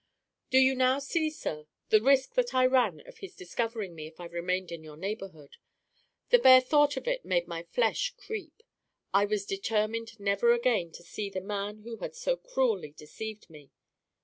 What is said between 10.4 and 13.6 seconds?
again to see the man who had so cruelly deceived